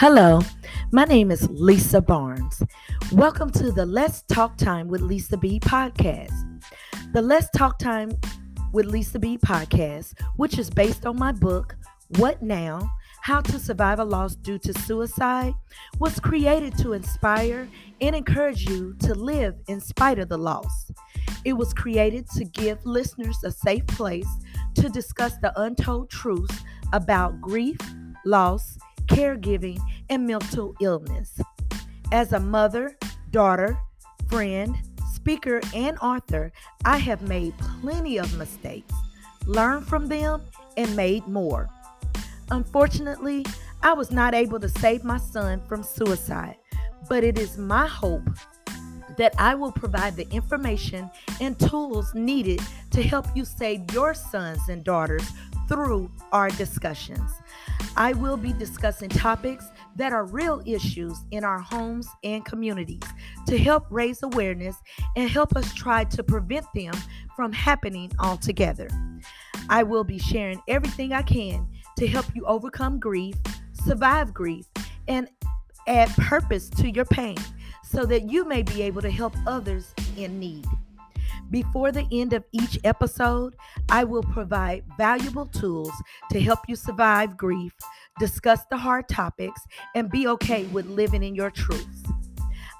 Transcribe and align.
Hello, 0.00 0.40
my 0.92 1.04
name 1.06 1.32
is 1.32 1.48
Lisa 1.50 2.00
Barnes. 2.00 2.62
Welcome 3.10 3.50
to 3.50 3.72
the 3.72 3.84
Let's 3.84 4.22
Talk 4.22 4.56
Time 4.56 4.86
with 4.86 5.00
Lisa 5.00 5.36
B 5.36 5.58
podcast. 5.58 6.60
The 7.12 7.20
Let's 7.20 7.50
Talk 7.50 7.80
Time 7.80 8.12
with 8.72 8.86
Lisa 8.86 9.18
B 9.18 9.36
podcast, 9.38 10.14
which 10.36 10.56
is 10.56 10.70
based 10.70 11.04
on 11.04 11.18
my 11.18 11.32
book, 11.32 11.74
What 12.18 12.40
Now? 12.40 12.88
How 13.22 13.40
to 13.40 13.58
Survive 13.58 13.98
a 13.98 14.04
Loss 14.04 14.36
Due 14.36 14.60
to 14.60 14.72
Suicide, 14.72 15.52
was 15.98 16.20
created 16.20 16.78
to 16.78 16.92
inspire 16.92 17.68
and 18.00 18.14
encourage 18.14 18.70
you 18.70 18.94
to 19.00 19.16
live 19.16 19.56
in 19.66 19.80
spite 19.80 20.20
of 20.20 20.28
the 20.28 20.38
loss. 20.38 20.92
It 21.44 21.54
was 21.54 21.74
created 21.74 22.30
to 22.36 22.44
give 22.44 22.86
listeners 22.86 23.42
a 23.42 23.50
safe 23.50 23.84
place 23.88 24.28
to 24.76 24.88
discuss 24.88 25.38
the 25.38 25.52
untold 25.60 26.08
truths 26.08 26.62
about 26.92 27.40
grief, 27.40 27.78
loss, 28.24 28.78
caregiving, 29.08 29.80
and 30.08 30.26
mental 30.26 30.74
illness. 30.80 31.40
As 32.12 32.32
a 32.32 32.40
mother, 32.40 32.96
daughter, 33.30 33.78
friend, 34.28 34.76
speaker, 35.12 35.60
and 35.74 35.98
author, 35.98 36.52
I 36.84 36.98
have 36.98 37.22
made 37.22 37.54
plenty 37.80 38.18
of 38.18 38.38
mistakes, 38.38 38.94
learned 39.46 39.86
from 39.86 40.06
them, 40.06 40.42
and 40.76 40.94
made 40.96 41.26
more. 41.26 41.68
Unfortunately, 42.50 43.44
I 43.82 43.92
was 43.92 44.10
not 44.10 44.34
able 44.34 44.60
to 44.60 44.68
save 44.68 45.04
my 45.04 45.18
son 45.18 45.60
from 45.68 45.82
suicide, 45.82 46.56
but 47.08 47.24
it 47.24 47.38
is 47.38 47.58
my 47.58 47.86
hope 47.86 48.28
that 49.16 49.34
I 49.38 49.54
will 49.54 49.72
provide 49.72 50.16
the 50.16 50.28
information 50.30 51.10
and 51.40 51.58
tools 51.58 52.14
needed 52.14 52.60
to 52.92 53.02
help 53.02 53.26
you 53.34 53.44
save 53.44 53.92
your 53.92 54.14
sons 54.14 54.68
and 54.68 54.84
daughters 54.84 55.28
through 55.68 56.10
our 56.32 56.48
discussions. 56.50 57.30
I 57.96 58.12
will 58.12 58.36
be 58.36 58.52
discussing 58.52 59.08
topics 59.08 59.66
that 59.96 60.12
are 60.12 60.24
real 60.24 60.62
issues 60.64 61.18
in 61.30 61.44
our 61.44 61.58
homes 61.58 62.08
and 62.22 62.44
communities 62.44 63.02
to 63.46 63.58
help 63.58 63.86
raise 63.90 64.22
awareness 64.22 64.76
and 65.16 65.28
help 65.28 65.56
us 65.56 65.72
try 65.74 66.04
to 66.04 66.22
prevent 66.22 66.66
them 66.74 66.94
from 67.34 67.52
happening 67.52 68.12
altogether. 68.18 68.88
I 69.68 69.82
will 69.82 70.04
be 70.04 70.18
sharing 70.18 70.62
everything 70.68 71.12
I 71.12 71.22
can 71.22 71.68
to 71.98 72.06
help 72.06 72.26
you 72.34 72.44
overcome 72.46 73.00
grief, 73.00 73.34
survive 73.84 74.32
grief, 74.32 74.66
and 75.08 75.28
add 75.86 76.08
purpose 76.10 76.68
to 76.70 76.90
your 76.90 77.04
pain 77.04 77.36
so 77.82 78.04
that 78.06 78.30
you 78.30 78.44
may 78.44 78.62
be 78.62 78.82
able 78.82 79.02
to 79.02 79.10
help 79.10 79.34
others 79.46 79.94
in 80.16 80.38
need. 80.38 80.66
Before 81.50 81.90
the 81.92 82.06
end 82.12 82.32
of 82.32 82.44
each 82.52 82.78
episode, 82.84 83.56
I 83.88 84.04
will 84.04 84.22
provide 84.22 84.84
valuable 84.98 85.46
tools 85.46 85.92
to 86.30 86.40
help 86.40 86.60
you 86.68 86.76
survive 86.76 87.36
grief, 87.36 87.72
discuss 88.18 88.60
the 88.70 88.76
hard 88.76 89.08
topics, 89.08 89.60
and 89.94 90.10
be 90.10 90.28
okay 90.28 90.64
with 90.66 90.86
living 90.86 91.22
in 91.22 91.34
your 91.34 91.50
truths. 91.50 92.02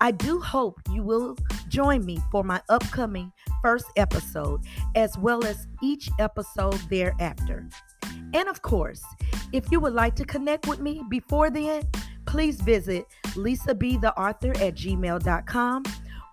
I 0.00 0.10
do 0.10 0.40
hope 0.40 0.78
you 0.92 1.02
will 1.02 1.36
join 1.68 2.04
me 2.04 2.18
for 2.30 2.44
my 2.44 2.60
upcoming 2.68 3.32
first 3.62 3.86
episode, 3.96 4.60
as 4.94 5.16
well 5.16 5.44
as 5.44 5.66
each 5.82 6.10
episode 6.18 6.78
thereafter. 6.90 7.68
And 8.34 8.48
of 8.48 8.62
course, 8.62 9.02
if 9.52 9.70
you 9.70 9.80
would 9.80 9.94
like 9.94 10.14
to 10.16 10.24
connect 10.24 10.66
with 10.66 10.80
me 10.80 11.02
before 11.08 11.50
then, 11.50 11.84
please 12.26 12.60
visit 12.60 13.06
lisabtheauthor 13.34 14.60
at 14.60 14.74
gmail.com 14.74 15.82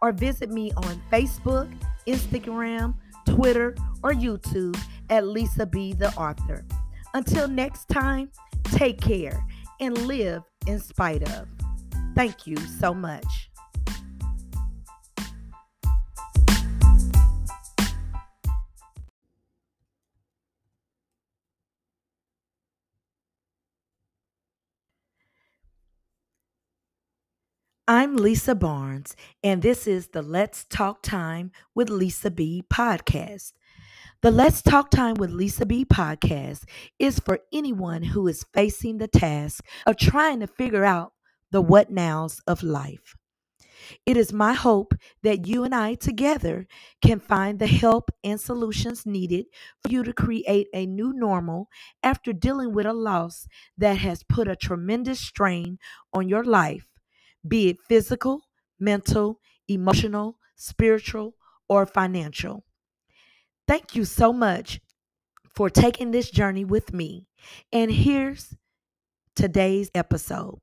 or 0.01 0.11
visit 0.11 0.49
me 0.49 0.71
on 0.75 1.01
Facebook, 1.11 1.71
Instagram, 2.07 2.95
Twitter, 3.25 3.75
or 4.03 4.11
YouTube 4.11 4.77
at 5.09 5.27
Lisa 5.27 5.65
B. 5.65 5.93
The 5.93 6.09
Author. 6.15 6.65
Until 7.13 7.47
next 7.47 7.87
time, 7.89 8.31
take 8.63 8.99
care 8.99 9.45
and 9.79 9.97
live 10.07 10.43
in 10.67 10.79
spite 10.79 11.23
of. 11.37 11.47
Thank 12.15 12.47
you 12.47 12.57
so 12.57 12.93
much. 12.93 13.52
I'm 27.95 28.15
Lisa 28.15 28.55
Barnes, 28.55 29.15
and 29.43 29.61
this 29.61 29.85
is 29.85 30.07
the 30.07 30.23
Let's 30.23 30.65
Talk 30.65 31.03
Time 31.03 31.51
with 31.75 31.91
Lisa 31.91 32.31
B 32.31 32.63
podcast. 32.67 33.53
The 34.23 34.31
Let's 34.31 34.63
Talk 34.63 34.89
Time 34.89 35.13
with 35.13 35.29
Lisa 35.29 35.63
B 35.63 35.85
podcast 35.85 36.63
is 36.97 37.19
for 37.19 37.41
anyone 37.53 38.01
who 38.01 38.27
is 38.27 38.47
facing 38.51 38.97
the 38.97 39.07
task 39.07 39.63
of 39.85 39.95
trying 39.95 40.39
to 40.39 40.47
figure 40.47 40.83
out 40.83 41.13
the 41.51 41.61
what 41.61 41.91
nows 41.91 42.41
of 42.47 42.63
life. 42.63 43.15
It 44.07 44.17
is 44.17 44.33
my 44.33 44.53
hope 44.53 44.95
that 45.21 45.45
you 45.45 45.63
and 45.63 45.75
I 45.75 45.93
together 45.93 46.65
can 46.99 47.19
find 47.19 47.59
the 47.59 47.67
help 47.67 48.09
and 48.23 48.41
solutions 48.41 49.05
needed 49.05 49.45
for 49.83 49.91
you 49.91 50.01
to 50.01 50.13
create 50.13 50.65
a 50.73 50.87
new 50.87 51.13
normal 51.13 51.69
after 52.01 52.33
dealing 52.33 52.73
with 52.73 52.87
a 52.87 52.93
loss 52.93 53.47
that 53.77 53.97
has 53.99 54.23
put 54.23 54.47
a 54.47 54.55
tremendous 54.55 55.19
strain 55.19 55.77
on 56.11 56.27
your 56.27 56.43
life 56.43 56.87
be 57.47 57.69
it 57.69 57.81
physical, 57.81 58.41
mental, 58.79 59.39
emotional, 59.67 60.37
spiritual, 60.55 61.35
or 61.69 61.85
financial. 61.85 62.63
Thank 63.67 63.95
you 63.95 64.05
so 64.05 64.31
much 64.33 64.79
for 65.55 65.69
taking 65.69 66.11
this 66.11 66.31
journey 66.31 66.65
with 66.65 66.93
me. 66.93 67.27
And 67.73 67.91
here's 67.91 68.55
today's 69.35 69.91
episode. 69.95 70.59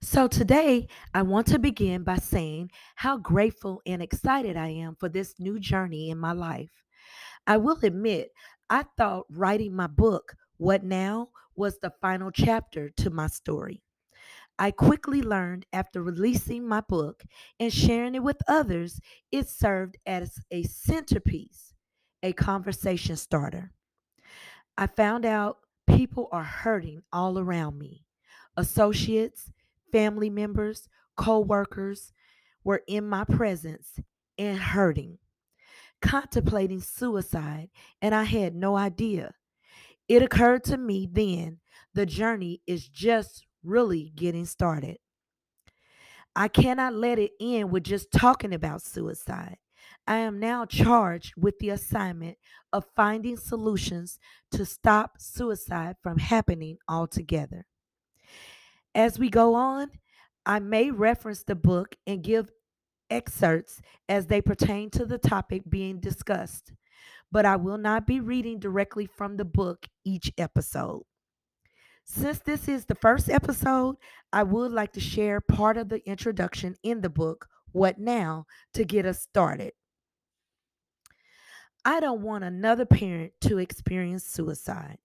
So, 0.00 0.26
today 0.28 0.88
I 1.14 1.22
want 1.22 1.46
to 1.48 1.58
begin 1.58 2.02
by 2.04 2.16
saying 2.16 2.70
how 2.96 3.16
grateful 3.16 3.80
and 3.86 4.02
excited 4.02 4.56
I 4.56 4.68
am 4.68 4.94
for 4.96 5.08
this 5.08 5.34
new 5.38 5.58
journey 5.60 6.10
in 6.10 6.18
my 6.18 6.32
life. 6.32 6.84
I 7.48 7.56
will 7.56 7.80
admit, 7.82 8.30
I 8.70 8.84
thought 8.96 9.26
writing 9.30 9.74
my 9.74 9.88
book, 9.88 10.36
What 10.58 10.84
Now, 10.84 11.30
was 11.56 11.80
the 11.80 11.90
final 12.00 12.30
chapter 12.30 12.90
to 12.90 13.10
my 13.10 13.26
story. 13.26 13.82
I 14.58 14.70
quickly 14.70 15.22
learned 15.22 15.66
after 15.72 16.02
releasing 16.02 16.68
my 16.68 16.80
book 16.82 17.24
and 17.58 17.72
sharing 17.72 18.14
it 18.14 18.22
with 18.22 18.42
others, 18.48 19.00
it 19.32 19.48
served 19.48 19.96
as 20.06 20.38
a 20.50 20.64
centerpiece, 20.64 21.74
a 22.22 22.32
conversation 22.34 23.16
starter. 23.16 23.72
I 24.76 24.86
found 24.86 25.24
out 25.24 25.58
people 25.86 26.28
are 26.32 26.44
hurting 26.44 27.02
all 27.12 27.38
around 27.38 27.78
me. 27.78 28.06
Associates, 28.56 29.50
family 29.92 30.30
members, 30.30 30.88
co 31.16 31.40
workers 31.40 32.12
were 32.64 32.82
in 32.86 33.08
my 33.08 33.24
presence 33.24 33.98
and 34.38 34.58
hurting 34.58 35.18
contemplating 36.02 36.80
suicide, 36.80 37.70
and 38.00 38.14
I 38.14 38.24
had 38.24 38.54
no 38.54 38.76
idea. 38.76 39.34
It 40.08 40.22
occurred 40.22 40.64
to 40.64 40.78
me 40.78 41.08
then 41.10 41.60
the 41.94 42.06
journey 42.06 42.62
is 42.66 42.88
just 42.88 43.46
really 43.62 44.12
getting 44.14 44.46
started. 44.46 44.98
I 46.36 46.48
cannot 46.48 46.94
let 46.94 47.18
it 47.18 47.32
end 47.40 47.70
with 47.70 47.84
just 47.84 48.12
talking 48.12 48.54
about 48.54 48.82
suicide. 48.82 49.56
I 50.06 50.18
am 50.18 50.38
now 50.38 50.64
charged 50.64 51.34
with 51.36 51.58
the 51.58 51.70
assignment 51.70 52.38
of 52.72 52.86
finding 52.96 53.36
solutions 53.36 54.18
to 54.52 54.64
stop 54.64 55.12
suicide 55.18 55.96
from 56.02 56.18
happening 56.18 56.78
altogether. 56.88 57.66
As 58.94 59.18
we 59.18 59.30
go 59.30 59.54
on, 59.54 59.90
I 60.46 60.60
may 60.60 60.90
reference 60.90 61.42
the 61.42 61.54
book 61.54 61.94
and 62.06 62.22
give 62.22 62.50
excerpts 63.10 63.80
as 64.08 64.26
they 64.26 64.40
pertain 64.40 64.90
to 64.90 65.04
the 65.04 65.18
topic 65.18 65.62
being 65.68 66.00
discussed, 66.00 66.72
but 67.30 67.44
I 67.44 67.56
will 67.56 67.78
not 67.78 68.06
be 68.06 68.20
reading 68.20 68.58
directly 68.58 69.06
from 69.06 69.36
the 69.36 69.44
book 69.44 69.86
each 70.04 70.32
episode. 70.38 71.02
Since 72.04 72.38
this 72.40 72.68
is 72.68 72.86
the 72.86 72.94
first 72.94 73.28
episode, 73.28 73.96
I 74.32 74.42
would 74.42 74.72
like 74.72 74.92
to 74.94 75.00
share 75.00 75.40
part 75.42 75.76
of 75.76 75.90
the 75.90 76.06
introduction 76.08 76.74
in 76.82 77.02
the 77.02 77.10
book, 77.10 77.46
What 77.72 77.98
Now, 77.98 78.46
to 78.72 78.84
get 78.84 79.04
us 79.04 79.20
started. 79.20 79.72
I 81.84 82.00
don't 82.00 82.22
want 82.22 82.44
another 82.44 82.86
parent 82.86 83.32
to 83.42 83.58
experience 83.58 84.24
suicide, 84.24 84.98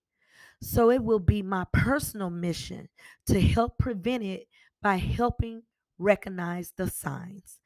so 0.62 0.90
it 0.90 1.04
will 1.04 1.18
be 1.18 1.42
my 1.42 1.66
personal 1.72 2.30
mission 2.30 2.88
to 3.26 3.40
help 3.40 3.78
prevent 3.78 4.22
it 4.22 4.48
by 4.82 4.96
helping 4.96 5.62
recognize 5.98 6.72
the 6.76 6.88
signs. 6.88 7.58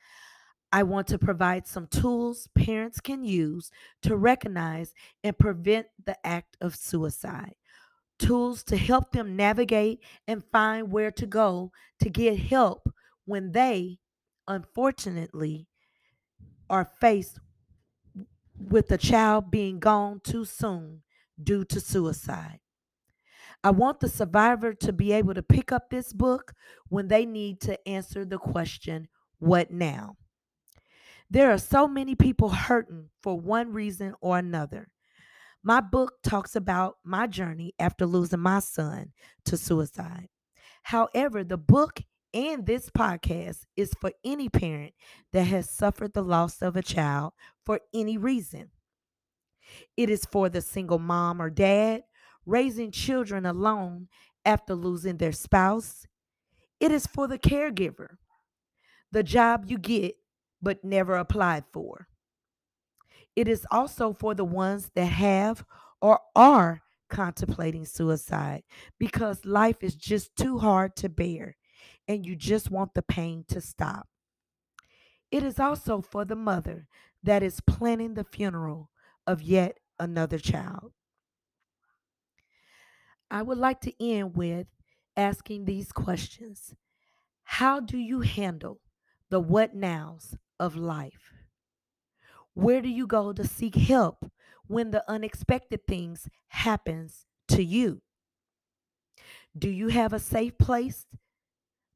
I 0.73 0.83
want 0.83 1.09
to 1.09 1.19
provide 1.19 1.67
some 1.67 1.87
tools 1.87 2.49
parents 2.55 3.01
can 3.01 3.25
use 3.25 3.71
to 4.03 4.17
recognize 4.17 4.95
and 5.25 5.39
prevent 5.39 5.89
the 6.05 6.17
act 6.27 6.57
of 6.61 6.77
suicide. 6.77 7.55
Tools 8.19 8.63
to 8.65 8.77
help 8.77 9.13
them 9.13 9.37
navigate 9.37 10.05
and 10.27 10.45
find 10.53 10.93
where 10.93 11.13
to 11.13 11.27
go 11.27 11.73
to 12.01 12.11
get 12.11 12.39
help 12.39 12.89
when 13.27 13.53
they, 13.53 14.01
unfortunately, 14.49 15.69
are 16.71 16.85
faced 16.85 17.39
with 18.59 18.91
a 18.91 18.99
child 18.99 19.51
being 19.51 19.79
gone 19.79 20.21
too 20.21 20.45
soon 20.45 21.03
due 21.43 21.65
to 21.65 21.81
suicide. 21.81 22.61
I 23.63 23.71
want 23.71 24.01
the 24.01 24.09
survivor 24.09 24.75
to 24.75 24.93
be 24.93 25.13
able 25.13 25.35
to 25.35 25.43
pick 25.43 25.71
up 25.73 25.91
this 25.91 26.13
book 26.13 26.55
when 26.89 27.09
they 27.09 27.25
need 27.27 27.61
to 27.63 27.89
answer 27.89 28.25
the 28.25 28.39
question, 28.39 29.09
What 29.39 29.71
now? 29.71 30.17
There 31.31 31.51
are 31.51 31.59
so 31.59 31.87
many 31.87 32.15
people 32.15 32.49
hurting 32.49 33.11
for 33.23 33.39
one 33.39 33.73
reason 33.73 34.15
or 34.21 34.39
another. 34.39 34.89
My 35.63 35.81
book 35.81 36.15
talks 36.23 36.57
about 36.57 36.97
my 37.05 37.27
journey 37.27 37.75
after 37.79 38.07
losing 38.07 38.41
my 38.41 38.61
son 38.61 39.13
to 39.45 39.57
suicide. 39.57 40.29
However, 40.85 41.45
the 41.45 41.59
book 41.59 42.01
and 42.33 42.65
this 42.65 42.89
podcast 42.89 43.65
is 43.77 43.93
for 44.01 44.13
any 44.25 44.49
parent 44.49 44.95
that 45.33 45.45
has 45.45 45.69
suffered 45.69 46.15
the 46.15 46.23
loss 46.23 46.63
of 46.63 46.77
a 46.77 46.83
child 46.83 47.33
for 47.67 47.81
any 47.93 48.17
reason. 48.17 48.71
It 49.97 50.09
is 50.09 50.25
for 50.25 50.49
the 50.49 50.63
single 50.63 50.99
mom 50.99 51.43
or 51.43 51.51
dad 51.51 52.05
raising 52.47 52.91
children 52.91 53.45
alone 53.45 54.09
after 54.45 54.75
losing 54.75 55.19
their 55.19 55.33
spouse. 55.33 56.07
It 56.81 56.91
is 56.91 57.07
for 57.07 57.27
the 57.27 57.39
caregiver, 57.39 58.17
the 59.13 59.23
job 59.23 59.65
you 59.67 59.79
get 59.79 60.15
but 60.63 60.85
never 60.85 61.17
applied 61.17 61.65
for. 61.73 62.09
It 63.37 63.49
is 63.49 63.67
also 63.71 64.13
for 64.13 64.35
the 64.35 64.45
ones 64.45 64.91
that 64.95 65.07
have 65.07 65.65
or 66.01 66.21
are 66.35 66.83
contemplating 67.09 67.85
suicide 67.85 68.63
because 68.99 69.45
life 69.45 69.83
is 69.83 69.95
just 69.95 70.37
too 70.37 70.59
hard 70.59 70.97
to 70.97 71.09
bear 71.09 71.57
and 72.07 72.27
you 72.27 72.35
just 72.37 72.71
want 72.71 72.95
the 72.95 73.03
pain 73.03 73.45
to 73.49 73.61
stop. 73.61 74.09
It 75.31 75.43
is 75.43 75.59
also 75.61 76.01
for 76.01 76.25
the 76.25 76.37
mother 76.37 76.89
that 77.23 77.43
is 77.43 77.61
planning 77.61 78.15
the 78.15 78.25
funeral 78.25 78.91
of 79.27 79.43
yet 79.43 79.79
another 79.99 80.39
child. 80.39 80.93
I 83.31 83.43
would 83.43 83.59
like 83.59 83.81
to 83.83 84.05
end 84.05 84.37
with 84.37 84.67
asking 85.17 85.65
these 85.65 85.93
questions 85.93 86.75
How 87.43 87.81
do 87.81 87.99
you 87.99 88.21
handle 88.21 88.81
the 89.29 89.41
what 89.41 89.75
nows 89.75 90.35
of 90.59 90.77
life? 90.77 91.33
Where 92.55 92.83
do 92.83 92.89
you 92.89 93.07
go 93.07 93.33
to 93.33 93.47
seek 93.47 93.77
help 93.77 94.31
when 94.67 94.91
the 94.91 95.05
unexpected 95.09 95.87
things 95.87 96.29
happens 96.49 97.27
to 97.49 97.63
you? 97.63 98.03
Do 99.57 99.71
you 99.71 99.89
have 99.89 100.13
a 100.13 100.19
safe 100.19 100.59
place 100.59 101.07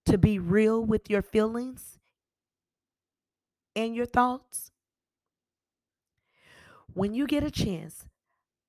to 0.07 0.19
be 0.19 0.39
real 0.39 0.85
with 0.85 1.11
your 1.11 1.23
feelings 1.23 1.99
and 3.75 3.95
your 3.95 4.07
thoughts? 4.07 4.71
When 6.95 7.15
you 7.15 7.27
get 7.27 7.45
a 7.45 7.51
chance, 7.51 8.07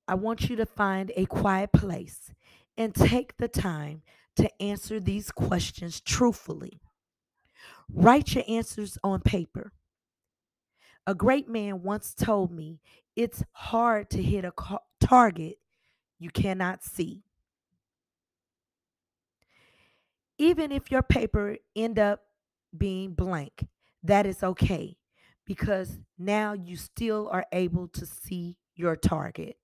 I 0.07 0.15
want 0.15 0.49
you 0.49 0.55
to 0.55 0.65
find 0.65 1.11
a 1.15 1.25
quiet 1.25 1.71
place 1.71 2.33
and 2.77 2.93
take 2.93 3.37
the 3.37 3.47
time 3.47 4.01
to 4.35 4.49
answer 4.61 4.99
these 4.99 5.31
questions 5.31 6.01
truthfully. 6.01 6.81
Write 7.89 8.35
your 8.35 8.43
answers 8.47 8.97
on 9.03 9.21
paper. 9.21 9.71
A 11.05 11.13
great 11.13 11.49
man 11.49 11.83
once 11.83 12.13
told 12.13 12.51
me 12.51 12.79
it's 13.15 13.43
hard 13.51 14.09
to 14.11 14.23
hit 14.23 14.45
a 14.45 14.53
target 15.01 15.57
you 16.17 16.29
cannot 16.29 16.83
see. 16.83 17.23
Even 20.37 20.71
if 20.71 20.89
your 20.89 21.03
paper 21.03 21.57
end 21.75 21.99
up 21.99 22.21
being 22.77 23.13
blank, 23.13 23.67
that 24.03 24.25
is 24.25 24.43
okay 24.43 24.97
because 25.45 25.99
now 26.17 26.53
you 26.53 26.77
still 26.77 27.29
are 27.31 27.45
able 27.51 27.87
to 27.89 28.05
see 28.05 28.57
your 28.75 28.95
target. 28.95 29.57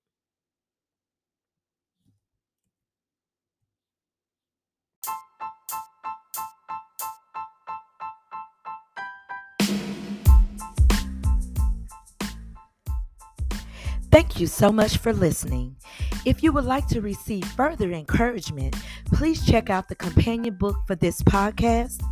Thank 14.10 14.40
you 14.40 14.48
so 14.48 14.72
much 14.72 14.98
for 14.98 15.12
listening. 15.12 15.76
If 16.24 16.42
you 16.42 16.52
would 16.52 16.64
like 16.64 16.88
to 16.88 17.00
receive 17.00 17.44
further 17.44 17.92
encouragement, 17.92 18.74
please 19.06 19.46
check 19.46 19.70
out 19.70 19.88
the 19.88 19.94
companion 19.94 20.54
book 20.54 20.76
for 20.86 20.96
this 20.96 21.22
podcast, 21.22 22.02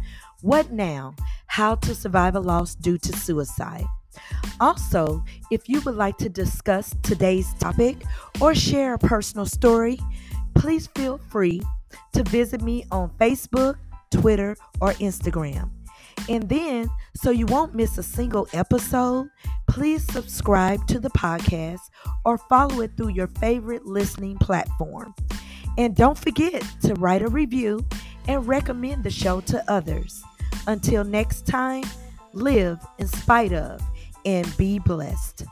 What 0.41 0.71
Now? 0.71 1.17
How 1.47 1.75
to 1.75 1.97
Survive 1.97 2.37
a 2.37 2.41
Loss 2.41 2.77
Due 2.77 2.99
to 2.99 3.13
Suicide. 3.17 3.85
Also, 4.61 5.25
if 5.51 5.69
you 5.69 5.81
would 5.81 5.97
like 5.97 6.17
to 6.19 6.29
discuss 6.29 6.95
today's 7.03 7.53
topic 7.55 7.97
or 8.41 8.55
share 8.55 8.95
a 8.95 8.99
personal 8.99 9.47
story, 9.47 9.99
please 10.55 10.87
feel 10.95 11.19
free 11.31 11.61
to 12.13 12.23
visit 12.25 12.63
me 12.63 12.85
on 12.93 13.11
Facebook, 13.19 13.75
Twitter, 14.11 14.57
or 14.81 14.93
Instagram. 14.95 15.71
And 16.29 16.49
then, 16.49 16.89
so 17.15 17.31
you 17.31 17.47
won't 17.47 17.75
miss 17.75 17.99
a 17.99 18.03
single 18.03 18.49
episode, 18.53 19.29
please 19.69 20.05
subscribe 20.13 20.87
to 20.89 21.01
the 21.01 21.11
podcast 21.11 21.81
or 22.25 22.39
follow 22.39 22.81
it 22.81 22.97
through 22.97 23.11
your 23.11 23.27
favorite 23.27 23.87
listening 23.87 24.39
platform. 24.39 25.15
And 25.77 25.95
don't 25.95 26.19
forget 26.19 26.63
to 26.83 26.95
write 26.95 27.23
a 27.23 27.29
review 27.29 27.85
and 28.27 28.47
recommend 28.47 29.05
the 29.05 29.11
show 29.11 29.41
to 29.43 29.65
others. 29.71 30.23
Until 30.67 31.05
next 31.05 31.47
time, 31.47 31.85
live 32.33 32.79
in 32.99 33.07
spite 33.07 33.53
of 33.53 33.81
and 34.25 34.55
be 34.57 34.79
blessed. 34.79 35.45